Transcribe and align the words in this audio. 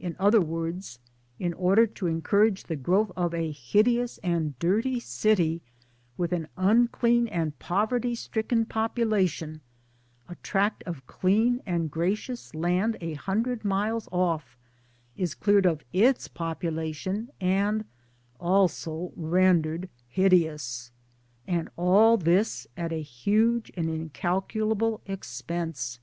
In 0.00 0.16
other 0.18 0.40
words, 0.40 0.98
in 1.38 1.54
order 1.54 1.86
to 1.86 2.08
encourage 2.08 2.64
the 2.64 2.74
growth 2.74 3.12
of 3.16 3.32
a 3.32 3.52
hideous 3.52 4.18
and 4.18 4.58
dirty 4.58 4.98
city 4.98 5.62
with 6.16 6.32
an 6.32 6.48
unclean 6.56 7.28
and 7.28 7.56
poverty 7.60 8.16
stricken 8.16 8.64
population 8.66 9.60
a 10.28 10.34
tract 10.42 10.82
of 10.86 11.06
clean 11.06 11.62
and 11.66 11.88
gracious 11.88 12.52
land 12.52 12.96
a 13.00 13.14
hundred 13.14 13.64
miles 13.64 14.08
off 14.10 14.58
is 15.16 15.36
cleared 15.36 15.66
of 15.66 15.84
its 15.92 16.26
population 16.26 17.28
and 17.40 17.84
also 18.40 19.12
rendered 19.14 19.88
hideous! 20.08 20.90
And 21.46 21.68
all 21.76 22.16
this 22.16 22.66
at 22.76 22.90
a 22.92 23.02
huge 23.02 23.70
and 23.76 23.88
incalculable 23.88 25.00
expense. 25.06 26.00